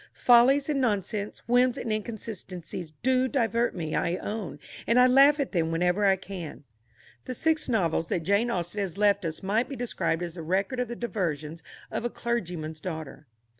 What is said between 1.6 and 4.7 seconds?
and inconsistencies, do divert me, I own,